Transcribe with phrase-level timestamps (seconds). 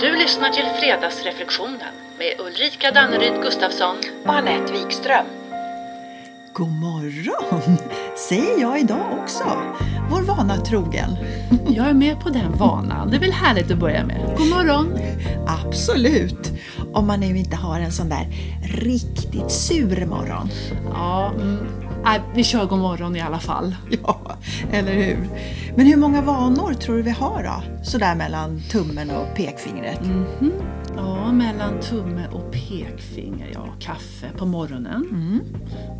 [0.00, 3.96] Du lyssnar till Fredagsreflektionen med Ulrika Danneryd Gustafsson.
[4.24, 5.26] och Anette Wikström.
[6.52, 7.78] God morgon,
[8.28, 9.44] säger jag idag också.
[10.10, 11.10] Vår vana trogen.
[11.68, 13.10] Jag är med på den vanan.
[13.10, 14.34] Det är väl härligt att börja med.
[14.36, 14.98] God morgon!
[15.46, 16.52] Absolut.
[16.92, 18.26] Om man nu inte har en sån där
[18.62, 20.50] riktigt sur morgon.
[20.92, 21.87] Ja, mm.
[22.04, 23.76] Nej, vi kör god morgon i alla fall.
[24.02, 24.36] Ja,
[24.72, 25.28] eller hur?
[25.76, 27.84] Men hur många vanor tror du vi har då?
[27.84, 30.00] Sådär mellan tummen och pekfingret.
[30.96, 33.50] Ja, mellan tumme och pekfinger.
[33.54, 35.04] Ja, kaffe på morgonen.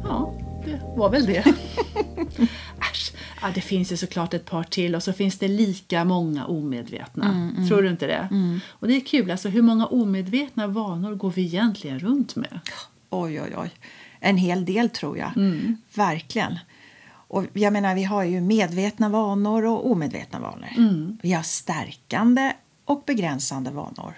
[0.04, 0.34] Ja,
[0.64, 1.44] det var väl det.
[2.92, 6.46] Äsch, ja, det finns ju såklart ett par till och så finns det lika många
[6.46, 7.50] omedvetna.
[7.68, 8.28] Tror du inte det?
[8.70, 12.60] Och det är kul, alltså hur många omedvetna vanor går vi egentligen runt med?
[13.10, 13.70] Oj, oj, oj.
[14.20, 15.30] En hel del tror jag.
[15.94, 16.58] Verkligen.
[17.30, 20.68] Och jag menar, vi har ju medvetna vanor och omedvetna vanor.
[21.22, 22.52] Vi har stärkande
[22.84, 24.14] och begränsande vanor.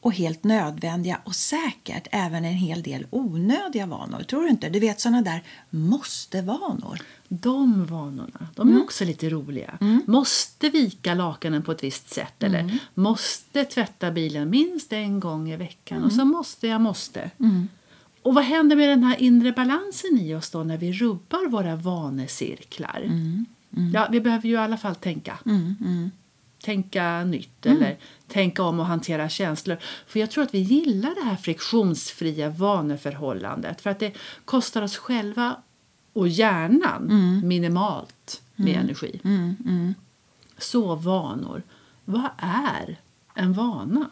[0.00, 4.22] Och helt nödvändiga och säkert även en hel del onödiga vanor.
[4.22, 4.68] Tror du inte?
[4.68, 7.00] Du vet såna där måste-vanor.
[7.28, 9.78] De vanorna, de är också lite roliga.
[10.06, 15.56] Måste vika lakanen på ett visst sätt eller måste tvätta bilen minst en gång i
[15.56, 17.30] veckan och så måste jag måste.
[18.26, 21.76] Och vad händer med den här inre balansen i oss då när vi rubbar våra
[21.76, 23.10] vanecirklar?
[23.94, 25.38] Ja, vi behöver ju i alla fall tänka.
[26.62, 27.96] Tänka nytt eller
[28.28, 29.78] tänka om och hantera känslor.
[30.06, 34.12] För jag tror att vi gillar det här friktionsfria vaneförhållandet för att det
[34.44, 35.56] kostar oss själva
[36.12, 37.10] och hjärnan
[37.44, 39.20] minimalt med energi.
[40.58, 41.62] Så vanor.
[42.04, 42.96] Vad är
[43.34, 44.10] en vana?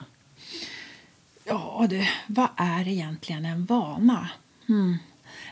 [1.45, 4.29] Ja, du, vad är egentligen en vana?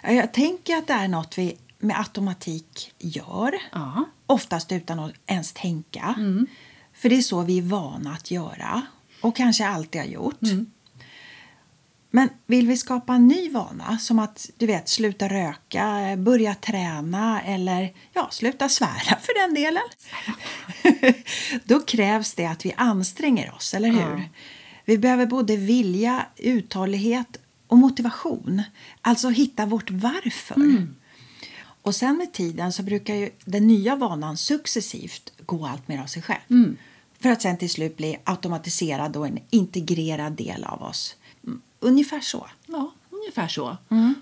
[0.02, 3.54] Ja, Jag tänker att det är något vi med automatik gör.
[3.72, 4.04] Ja.
[4.26, 6.14] Oftast utan att ens tänka.
[6.94, 8.82] För det är så vi är vana att göra
[9.20, 10.40] och kanske alltid har gjort.
[12.14, 17.42] Men vill vi skapa en ny vana, som att du vet, sluta röka, börja träna
[17.42, 19.82] eller ja, sluta svära för den delen,
[21.64, 24.18] då krävs det att vi anstränger oss, eller hur?
[24.18, 24.22] Ja.
[24.84, 28.62] Vi behöver både vilja, uthållighet och motivation.
[29.00, 30.86] Alltså hitta vårt varför.
[31.84, 36.06] Och sen med tiden så brukar ju den nya vanan successivt gå allt mer av
[36.06, 36.76] sig själv.
[37.20, 41.16] För att sen till slut bli automatiserad och en integrerad del av oss.
[41.46, 42.46] Mm, Ungefär så.
[42.66, 43.76] Ja, ungefär så.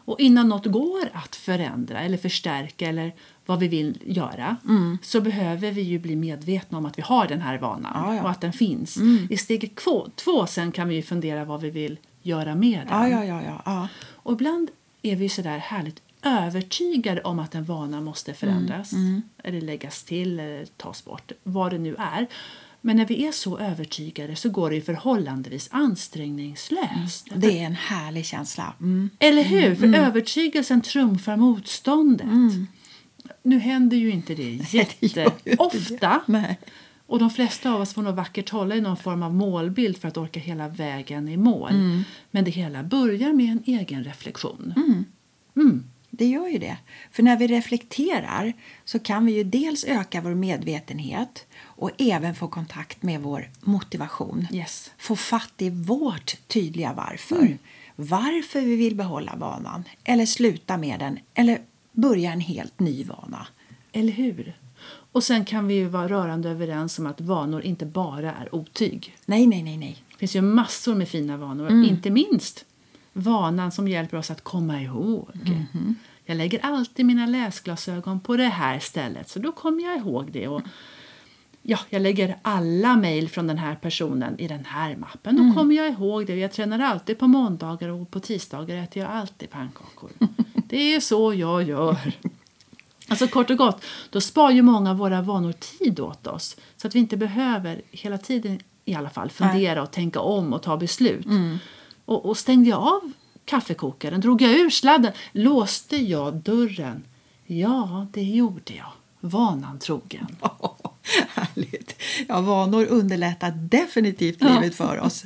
[0.05, 3.15] Och innan något går att förändra eller förstärka eller
[3.51, 4.57] vad vi vill göra
[5.03, 8.23] så behöver vi ju bli medvetna om att vi har den här vanan Ja, ja.
[8.23, 8.99] och att den finns.
[9.31, 12.89] I steg två, två sen kan vi ju fundera vad vi vill göra med den.
[12.89, 13.43] Ja, ja, ja.
[13.43, 13.89] ja, ja.
[14.13, 14.71] Och ibland
[15.03, 18.93] är vi så där härligt övertygade om att en vana måste förändras
[19.45, 22.27] eller läggas till eller tas bort, vad det nu är.
[22.81, 27.29] Men när vi är så övertygade så går det ju förhållandevis ansträngningslöst.
[27.35, 28.75] Det är en härlig känsla.
[28.81, 29.11] Mm.
[29.19, 29.75] Eller hur?
[29.75, 32.27] För övertygelsen trumfar motståndet.
[33.43, 36.21] Nu händer ju inte det jätteofta.
[36.27, 36.59] Nej.
[37.07, 40.09] Och de flesta av oss får nog vackert hålla i någon form av målbild för
[40.09, 41.73] att orka hela vägen i mål.
[42.31, 44.75] Men det hela börjar med en egen reflektion.
[45.57, 45.85] Mm.
[46.11, 46.77] Det gör ju det.
[47.11, 48.53] För när vi reflekterar
[48.85, 54.47] så kan vi ju dels öka vår medvetenhet och även få kontakt med vår motivation.
[54.53, 54.91] Yes.
[54.99, 57.59] Få fatt i vårt tydliga varför.
[57.97, 61.59] Varför vi vill behålla vanan eller sluta med den eller
[62.01, 63.47] börja en helt ny vana.
[63.93, 64.57] Eller hur?
[65.13, 69.17] Och sen kan vi ju vara rörande överens om att vanor inte bara är otyg.
[69.27, 70.05] Nej, nej, nej, nej.
[70.11, 71.69] Det finns ju massor med fina vanor.
[71.69, 71.85] Mm.
[71.85, 72.65] Inte minst
[73.13, 75.31] vanan som hjälper oss att komma ihåg.
[75.33, 75.95] Mm-hmm.
[76.25, 80.49] Jag lägger alltid mina läsglasögon på det här stället så då kommer jag ihåg det.
[80.49, 80.63] Och
[81.63, 85.37] ja, jag lägger alla mejl från den här personen i den här mappen.
[85.37, 85.49] Mm.
[85.49, 86.35] Då kommer jag ihåg det.
[86.35, 90.11] Jag tränar alltid på måndagar och på tisdagar äter jag alltid pannkakor.
[90.71, 92.13] det är så jag gör.
[93.09, 96.57] Alltså kort och gott, då spar ju många av våra vanor tid åt oss.
[96.77, 100.63] Så att vi inte behöver hela tiden i alla fall fundera och tänka om och
[100.63, 101.27] ta beslut.
[102.05, 103.13] Och, och stängde jag av
[103.45, 107.05] kaffekokaren, drog jag ur sladden, låste jag dörren?
[107.47, 108.93] Ja, det gjorde jag.
[109.21, 110.37] Vanan trogen.
[111.35, 112.03] Härligt.
[112.29, 115.25] Ja, vanor underlättar definitivt livet för oss.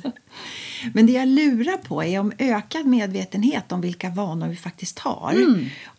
[0.93, 5.33] Men det jag lurar på är om ökad medvetenhet om vilka vanor vi faktiskt har.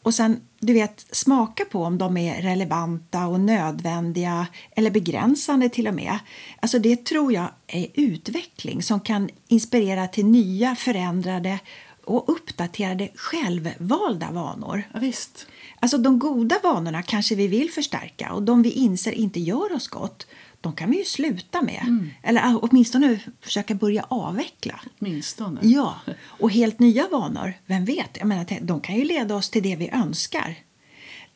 [0.03, 4.47] Och sen, du vet, smaka på om de är relevanta och nödvändiga
[4.77, 6.19] eller begränsande till och med.
[6.61, 11.59] Alltså det tror jag är utveckling som kan inspirera till nya, förändrade
[12.07, 14.83] och uppdaterade självvalda vanor.
[14.93, 15.47] Ja, visst.
[15.81, 19.89] Alltså de goda vanorna kanske vi vill förstärka och de vi inser inte gör oss
[19.89, 20.27] gott,
[20.61, 22.11] de kan vi ju sluta med.
[22.23, 24.81] Eller ah, åtminstone försöka börja avveckla.
[24.99, 25.61] Åtminstone.
[25.63, 28.17] Ja, och helt nya vanor, vem vet?
[28.19, 30.57] Jag menar, de kan ju leda oss till det vi önskar.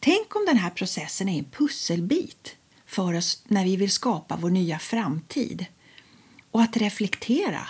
[0.01, 2.57] Tänk om den här processen är en pusselbit
[2.87, 5.67] för oss när vi vill skapa vår nya framtid.
[6.51, 7.69] Och att reflektera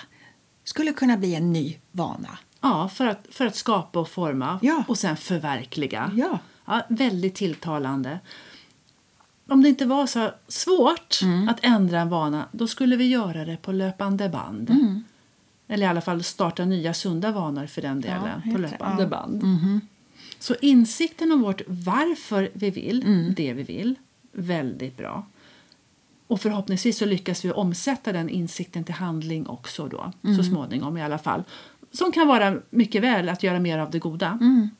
[0.64, 2.38] skulle kunna bli en ny vana.
[2.60, 4.84] Ja, för att, för att skapa och forma Ja.
[4.88, 6.12] och sen förverkliga.
[6.16, 6.38] Ja.
[6.66, 8.18] Ja, väldigt tilltalande.
[9.48, 11.48] Om det inte var så svårt Mm.
[11.48, 14.70] att ändra en vana, då skulle vi göra det på löpande band.
[14.70, 15.04] Mm.
[15.68, 19.42] Eller i alla fall starta nya sunda vanor för den delen, Ja, på löpande band.
[20.38, 23.34] Så insikten om vårt varför vi vill Mm.
[23.36, 23.94] det vi vill,
[24.32, 25.26] väldigt bra.
[26.26, 30.36] Och förhoppningsvis så lyckas vi omsätta den insikten till handling också då, Mm.
[30.36, 31.42] så småningom i alla fall.
[31.92, 34.38] Som kan vara mycket väl att göra mer av det goda.
[34.40, 34.70] Mm.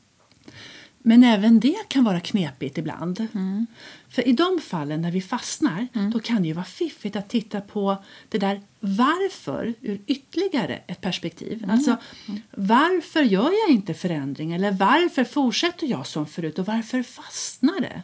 [1.03, 3.27] Men även det kan vara knepigt ibland.
[3.33, 3.67] Mm.
[4.09, 7.61] För i de fallen när vi fastnar, då kan det ju vara fiffigt att titta
[7.61, 11.65] på det där varför ur ytterligare ett perspektiv.
[11.69, 11.97] Alltså,
[12.51, 14.53] varför gör jag inte förändring?
[14.53, 16.59] Eller varför fortsätter jag som förut?
[16.59, 18.03] Och varför fastnar det?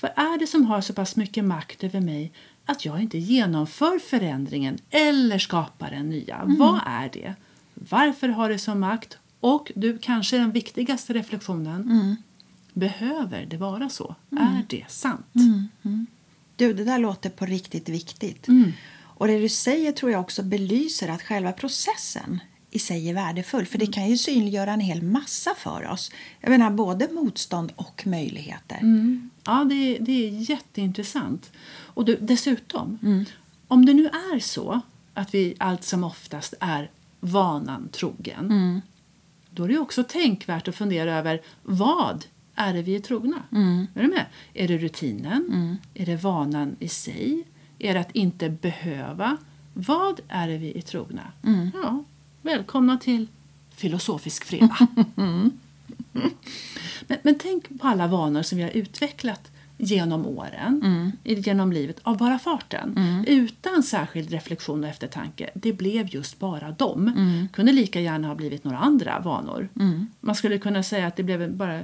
[0.00, 2.32] Vad är det som har så pass mycket makt över mig
[2.64, 6.42] att jag inte genomför förändringen eller skapar en nya?
[6.44, 7.34] Vad är det?
[7.90, 9.18] Varför har det som makt?
[9.40, 12.16] Och du, kanske den viktigaste reflektionen.
[12.72, 14.14] Behöver det vara så?
[14.30, 15.26] Är det sant?
[16.56, 18.48] Du, det där låter på riktigt viktigt.
[18.48, 18.72] Mm.
[18.98, 22.40] Och det du säger tror jag också belyser att själva processen
[22.70, 23.66] i sig är värdefull.
[23.66, 26.10] För det kan ju synliggöra en hel massa för oss.
[26.40, 28.76] Jag menar både motstånd och möjligheter.
[28.76, 29.30] Mm.
[29.44, 31.50] Ja, det, det är jätteintressant.
[31.68, 33.24] Och du, dessutom, Mm.
[33.68, 34.80] om det nu är så
[35.14, 36.90] att vi allt som oftast är
[37.26, 38.80] vanan trogen Mm.
[39.50, 42.24] då är det också tänkvärt att fundera över vad
[42.54, 43.42] är det vi är trogna?
[43.52, 43.86] Mm.
[43.94, 44.26] Är du med?
[44.54, 45.78] Är det rutinen?
[45.94, 47.44] Är det vanan i sig?
[47.78, 49.36] Är det att inte behöva?
[49.74, 51.32] Vad är det vi är trogna?
[51.44, 51.70] Mm.
[51.82, 52.04] Ja,
[52.42, 53.26] välkomna till
[53.70, 54.86] Filosofisk fredag.
[57.06, 61.12] men, men tänk på alla vanor som vi har utvecklat genom åren, Mm.
[61.24, 63.24] genom livet, av bara farten.
[63.26, 65.50] Utan särskild reflektion och eftertanke.
[65.54, 67.08] Det blev just bara dem.
[67.16, 67.48] Mm.
[67.52, 69.68] kunde lika gärna ha blivit några andra vanor.
[70.20, 71.80] Man skulle kunna säga att det blev bara,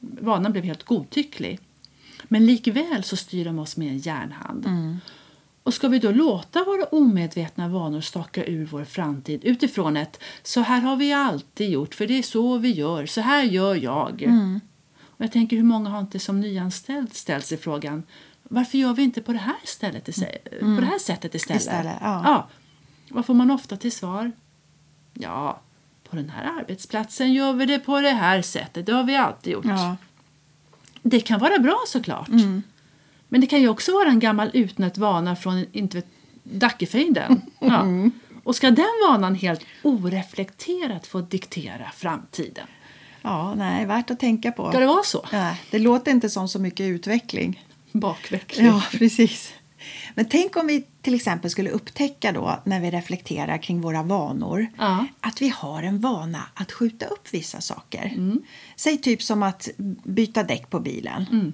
[0.00, 1.58] vanan blev helt godtycklig.
[2.24, 4.66] Men likväl så styr de oss med en järnhand.
[5.62, 10.60] Och ska vi då låta våra omedvetna vanor staka ur vår framtid utifrån ett så
[10.60, 14.22] här har vi alltid gjort, för det är så vi gör, så här gör jag.
[14.26, 14.60] Och
[15.24, 18.02] jag tänker hur många har inte som nyanställd ställt sig frågan
[18.42, 21.60] varför gör vi inte på det här, stället iste- på det här sättet istället?
[21.62, 22.22] Istället, ja.
[22.24, 22.48] ja.
[23.08, 24.32] Vad får man ofta till svar?
[25.14, 25.60] Ja,
[26.10, 28.86] på den här arbetsplatsen gör vi det på det här sättet.
[28.86, 29.64] Det har vi alltid gjort.
[29.64, 29.96] Ja.
[31.02, 32.28] Det kan vara bra såklart.
[33.28, 36.02] Men det kan ju också vara en gammal utnött vana från inte
[36.42, 37.42] Dackefejden.
[37.58, 37.86] Ja.
[38.44, 42.66] Och ska den vanan helt oreflekterat få diktera framtiden?
[43.22, 44.70] Ja, nej, värt att tänka på.
[44.70, 45.26] Ska det vara så?
[45.32, 47.64] Nej, det låter inte som så mycket utveckling.
[47.92, 48.66] Bakveckling.
[48.66, 49.52] Ja, precis.
[50.14, 54.66] Men tänk om vi till exempel skulle upptäcka då när vi reflekterar kring våra vanor
[54.78, 55.06] Ja.
[55.20, 58.16] att vi har en vana att skjuta upp vissa saker.
[58.76, 59.68] Säg typ som att
[60.04, 61.52] byta däck på bilen.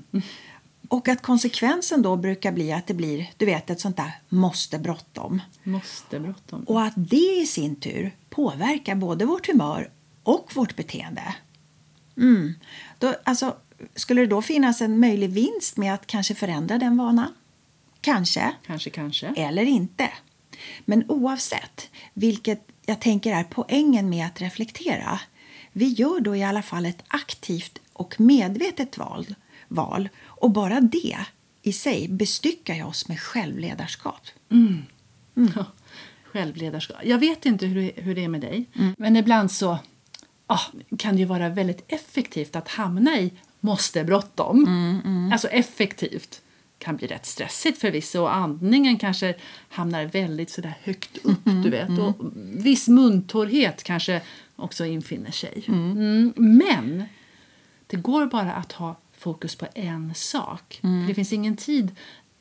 [0.88, 4.78] Och att konsekvensen då brukar bli att det blir du vet, ett sånt där måste
[4.78, 5.42] bråttom.
[5.62, 6.62] Måste bråttom.
[6.64, 9.90] Och att det i sin tur påverkar både vårt humör
[10.22, 11.34] och vårt beteende.
[12.16, 12.54] Mm.
[12.98, 13.56] Då, alltså,
[13.94, 17.34] skulle det då finnas en möjlig vinst med att kanske förändra den vanan?
[18.00, 19.26] Kanske, Kanske, kanske.
[19.36, 20.08] eller inte.
[20.84, 25.20] Men oavsett, vilket jag tänker är poängen med att reflektera
[25.72, 29.34] vi gör då i alla fall ett aktivt och medvetet val,
[29.68, 31.16] val och bara det
[31.62, 34.20] i sig bestyckar ju oss med självledarskap.
[35.54, 35.64] Ja,
[36.32, 36.96] Självledarskap.
[37.04, 38.64] Jag vet inte hur, det- hur det är med dig,
[38.98, 39.78] men ibland så
[40.46, 40.60] ah,
[40.98, 44.66] kan det ju vara väldigt effektivt att hamna i måste bråttom.
[45.32, 46.42] Alltså effektivt.
[46.78, 49.34] kan bli rätt stressigt förvisso och andningen kanske
[49.68, 51.44] hamnar väldigt sådär högt upp.
[51.44, 51.98] du vet.
[51.98, 52.14] Och
[52.52, 54.20] viss muntorrhet kanske
[54.56, 55.64] också infinner sig.
[55.68, 56.32] Mm.
[56.36, 57.04] Men
[57.86, 60.80] det går bara att ha fokus på en sak.
[61.08, 61.96] Det finns ingen tid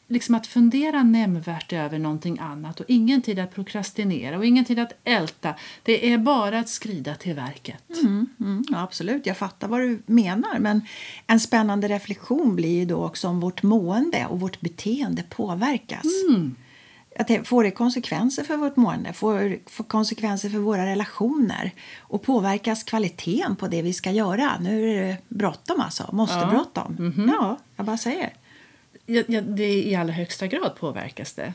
[0.08, 4.80] liksom att fundera nämnvärt över någonting annat och ingen tid att prokrastinera och ingen tid
[4.80, 5.54] att älta.
[5.84, 7.84] Det är bara att skrida till verket.
[8.04, 10.60] Mm, ja, absolut, jag fattar vad du menar.
[10.60, 10.82] Men
[11.28, 16.06] en spännande reflektion blir ju då också om vårt mående och vårt beteende påverkas.
[17.20, 22.22] Att det får det konsekvenser för vårt mående, får, får konsekvenser för våra relationer och
[22.24, 24.52] påverkas kvaliteten på det vi ska göra.
[24.60, 26.50] Nu är det bråttom alltså, måste Ja.
[26.50, 27.14] bråttom.
[27.40, 28.34] Ja, jag bara säger.
[29.06, 31.54] Ja, ja, det är I allra högsta grad påverkas det.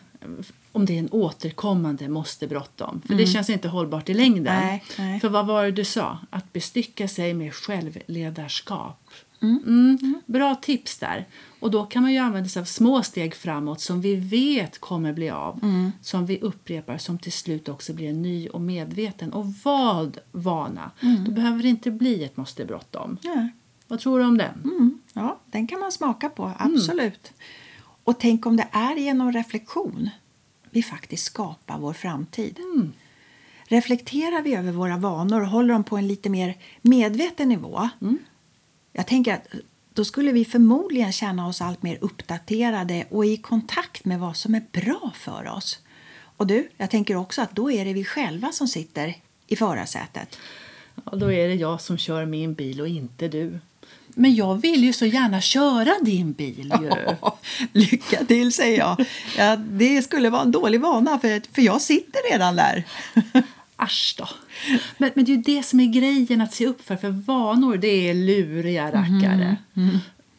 [0.73, 3.03] Om det är en återkommande måste bråttom.
[3.07, 4.57] För det känns inte hållbart i längden.
[4.61, 5.21] Nej, nej.
[5.21, 6.19] För vad var det du sa?
[6.31, 9.11] Att bestycka sig med självledarskap.
[9.43, 10.21] Mm.
[10.27, 11.27] Bra tips där.
[11.61, 15.13] Och då kan man ju använda sig av små steg framåt som vi vet kommer
[15.13, 15.61] bli av.
[16.03, 20.91] Som vi upprepar, som till slut också blir en ny och medveten och vald vana.
[21.27, 23.17] Då behöver det inte bli ett måste bråttom.
[23.23, 23.49] Ja.
[23.87, 25.00] Vad tror du om den?
[25.17, 27.33] Mm, ja, den kan man smaka på, absolut.
[28.05, 30.11] Och tänk om det är genom reflektion
[30.71, 32.59] vi faktiskt skapar vår framtid.
[33.65, 37.89] Reflekterar vi över våra vanor och håller dem på en lite mer medveten nivå
[38.93, 39.47] jag tänker att
[39.95, 44.55] då skulle vi förmodligen känna oss allt mer uppdaterade och i kontakt med vad som
[44.55, 45.79] är bra för oss.
[46.37, 50.39] Och du, jag tänker också att då är det vi själva som sitter i förarsätet.
[51.05, 53.59] Ja, då är det jag som kör min bil och inte du.
[54.15, 56.91] Men jag vill ju så gärna köra din bil ju.
[57.73, 59.05] Lycka till, säger jag.
[59.37, 62.85] Ja, det skulle vara en dålig vana, för, för jag sitter redan där.
[63.77, 64.29] Asch då.
[64.99, 66.97] Men, men det är ju det som är grejen att se upp för.
[66.97, 69.57] För vanor, det är luriga rackare.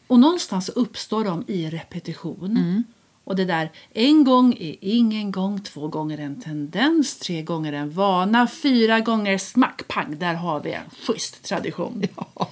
[0.06, 2.84] Och någonstans uppstår de i repetition.
[3.24, 7.90] Och det där, en gång är ingen gång, två gånger en tendens, tre gånger en
[7.90, 12.02] vana, fyra gånger smack, pang, där har vi en schysst tradition.
[12.34, 12.50] Ja.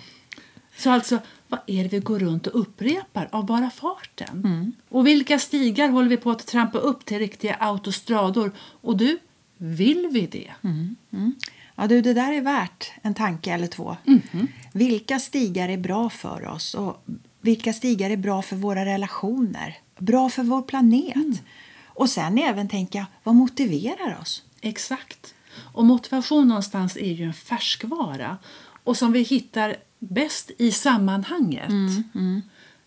[0.80, 1.18] Så alltså,
[1.48, 4.42] vad är det vi går runt och upprepar av bara farten?
[4.88, 8.52] Och vilka stigar håller vi på att trampa upp till riktiga autostrador?
[8.58, 9.18] Och du,
[9.56, 10.50] vill vi det?
[11.76, 13.96] Ja, du, det där är värt en tanke eller två.
[14.72, 17.04] Vilka stigar är bra för oss och
[17.40, 19.78] vilka stigar är bra för våra relationer?
[19.98, 21.42] Bra för vår planet?
[21.86, 24.42] Och sen även tänka, vad motiverar oss?
[24.60, 25.34] Exakt.
[25.72, 28.38] Och motivation någonstans är ju en färskvara
[28.84, 31.70] och som vi hittar bäst i sammanhanget.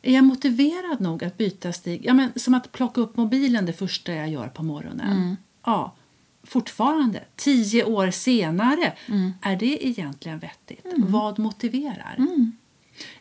[0.01, 2.01] Är jag motiverad nog att byta stig?
[2.05, 5.37] Ja, men som att plocka upp mobilen det första jag gör på morgonen.
[5.65, 5.95] Ja,
[6.43, 8.93] fortfarande, tio år senare,
[9.41, 10.85] är det egentligen vettigt?
[10.97, 12.15] Vad motiverar?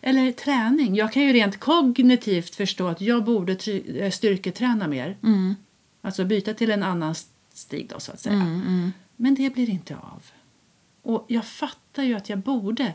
[0.01, 0.95] Eller träning.
[0.97, 5.17] Jag kan ju rent kognitivt förstå att jag borde eh, styrketräna mer.
[6.01, 7.15] Alltså byta till en annan
[7.53, 8.35] stig då, så att säga.
[9.17, 10.23] Men det blir inte av.
[11.03, 12.93] Och jag fattar ju att jag borde.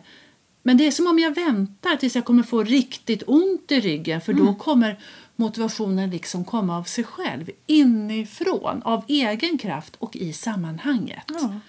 [0.67, 4.21] Men det är som om jag väntar tills jag kommer få riktigt ont i ryggen
[4.21, 4.99] för då kommer
[5.35, 11.23] motivationen liksom komma av sig själv, inifrån, av egen kraft och i sammanhanget.
[11.27, 11.59] Ja.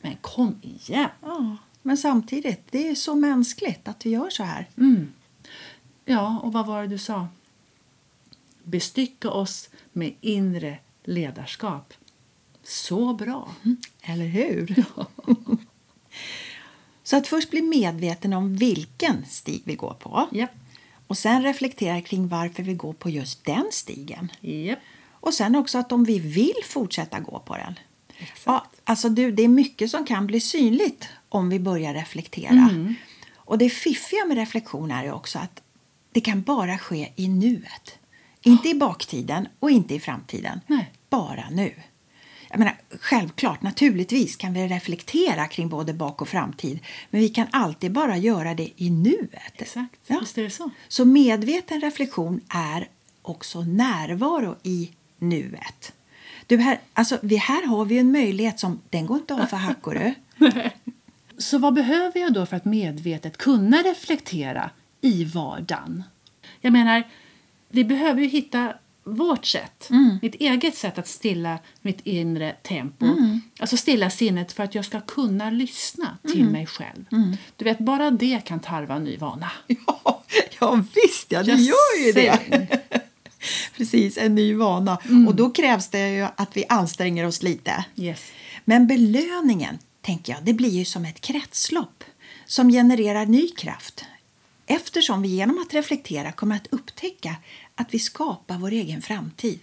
[0.00, 1.08] Men kom igen!
[1.22, 4.68] Ja, men samtidigt, det är så mänskligt att vi gör så här.
[6.04, 7.28] Ja, och vad var det du sa?
[8.62, 11.94] Bestycka oss med inre ledarskap.
[12.62, 13.54] Så bra!
[14.02, 14.84] Eller hur?
[17.04, 20.50] så att först bli medveten om vilken stig vi går på Japp.
[21.06, 24.32] och sen reflektera kring varför vi går på just den stigen.
[24.40, 24.78] Japp.
[25.10, 27.74] Och sen också att om vi vill fortsätta gå på den.
[28.18, 28.42] Exakt.
[28.44, 32.68] Ja, alltså du, det är mycket som kan bli synligt om vi börjar reflektera.
[32.70, 32.94] Mm.
[33.34, 35.62] Och det fiffiga med reflektion är också att
[36.12, 37.98] det kan bara ske i nuet.
[38.42, 40.60] Inte i baktiden och inte i framtiden.
[40.66, 40.92] Nej.
[41.10, 41.74] Bara nu.
[42.54, 46.78] Jag menar, självklart, naturligtvis kan vi reflektera kring både bak och framtid.
[47.10, 49.52] Men vi kan alltid bara göra det i nuet.
[49.56, 50.18] Exakt, Ja.
[50.20, 50.70] visst är det så?
[50.88, 52.88] Så medveten reflektion är
[53.22, 55.92] också närvaro i nuet.
[56.46, 59.56] Du, här, alltså, vi, här har vi en möjlighet som den går inte av för
[59.56, 60.14] Hackorö.
[61.38, 64.70] Så vad behöver jag då för att medvetet kunna reflektera
[65.00, 66.02] i vardagen?
[66.60, 67.02] Jag menar,
[67.68, 69.90] vi behöver ju hitta vårt sätt,
[70.22, 73.06] mitt eget sätt att stilla mitt inre tempo.
[73.58, 77.04] Alltså stilla sinnet för att jag ska kunna lyssna till mig själv.
[77.56, 79.50] Du vet, bara det kan tarva en ny vana.
[79.86, 80.22] Ja,
[80.60, 82.40] ja visst, ja, det gör ju det.
[83.76, 84.98] Precis, en ny vana.
[85.28, 87.84] Och då krävs det ju att vi anstränger oss lite.
[87.96, 88.32] Yes.
[88.64, 92.04] Men belöningen, tänker jag, det blir ju som ett kretslopp
[92.46, 94.04] som genererar ny kraft.
[94.66, 97.36] Eftersom vi genom att reflektera kommer att upptäcka
[97.74, 99.60] att vi skapar vår egen framtid.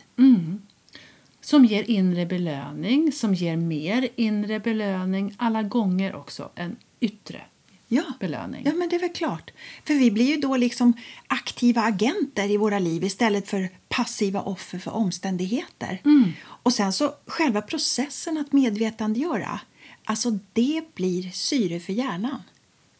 [1.41, 7.41] Som ger inre belöning, som ger mer inre belöning, alla gånger också en yttre
[7.88, 8.03] Ja.
[8.20, 8.62] belöning.
[8.65, 9.51] Ja, men det är väl klart.
[9.86, 10.93] För vi blir ju då liksom
[11.27, 16.01] aktiva agenter i våra liv istället för passiva offer för omständigheter.
[16.43, 19.60] Och sen så själva processen att medvetandegöra,
[20.05, 22.41] alltså det blir syre för hjärnan.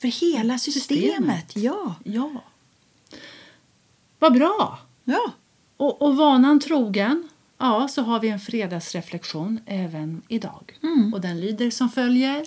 [0.02, 1.02] För hela systemet.
[1.02, 1.56] Systemet.
[1.56, 1.96] Ja.
[2.04, 2.44] Ja.
[4.20, 4.80] Vad bra!
[5.04, 5.32] ja.
[5.78, 10.80] Och, och vanan trogen, ja, så har vi en fredagsreflektion även idag.
[11.14, 12.46] Och den lyder som följer.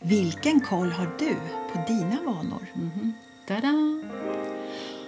[0.00, 1.36] Vilken koll har du
[1.72, 2.66] på dina vanor?
[3.48, 3.74] Tada!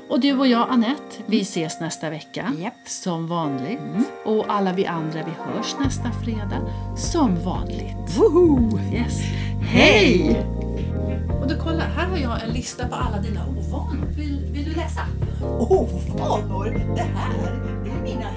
[0.08, 2.52] Och du och jag, Annette, vi ses nästa vecka.
[2.58, 2.88] Japp.
[2.88, 3.78] Som vanligt.
[4.25, 6.61] Och alla vi andra, vi hörs nästa fredag.
[6.96, 8.18] Som vanligt.
[8.18, 8.78] Woho!
[8.92, 9.20] Yes.
[9.62, 10.56] Hej!
[11.47, 14.07] Och du kolla, här har jag en lista på alla dina ovanor.
[14.17, 15.00] Vill, vill du läsa?
[15.43, 16.69] Ovanor?
[16.69, 17.33] Oh, det här,
[17.85, 18.31] det är mina